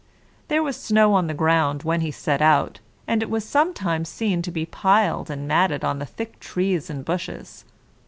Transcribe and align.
There 0.47 0.63
was 0.63 0.77
snow 0.81 1.13
on 1.13 1.27
the 1.27 1.33
ground 1.35 1.83
when 1.83 2.01
he 2.01 2.09
set 2.09 2.41
out, 2.41 2.79
and 3.05 3.21
it 3.21 3.29
was 3.29 3.45
sometimes 3.47 4.09
seen 4.09 4.41
to 4.41 4.49
be 4.49 4.65
piled 4.65 5.29
and 5.29 5.47
matted 5.47 5.83
on 5.83 5.99
the 5.99 6.07
thick 6.07 6.39
trees 6.39 6.89
and 6.89 7.05
bushes. 7.05 7.65